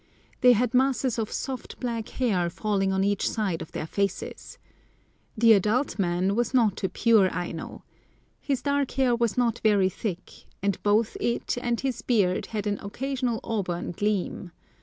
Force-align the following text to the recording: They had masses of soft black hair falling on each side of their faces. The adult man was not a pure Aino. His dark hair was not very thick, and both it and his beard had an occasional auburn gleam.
They 0.39 0.53
had 0.53 0.73
masses 0.73 1.19
of 1.19 1.31
soft 1.31 1.79
black 1.79 2.09
hair 2.09 2.49
falling 2.49 2.91
on 2.91 3.03
each 3.03 3.29
side 3.29 3.61
of 3.61 3.71
their 3.71 3.85
faces. 3.85 4.57
The 5.37 5.53
adult 5.53 5.99
man 5.99 6.35
was 6.35 6.55
not 6.55 6.83
a 6.83 6.89
pure 6.89 7.31
Aino. 7.31 7.83
His 8.39 8.63
dark 8.63 8.89
hair 8.93 9.15
was 9.15 9.37
not 9.37 9.59
very 9.59 9.89
thick, 9.89 10.47
and 10.63 10.81
both 10.81 11.17
it 11.19 11.55
and 11.61 11.79
his 11.79 12.01
beard 12.01 12.47
had 12.47 12.65
an 12.65 12.79
occasional 12.81 13.39
auburn 13.43 13.91
gleam. 13.91 14.49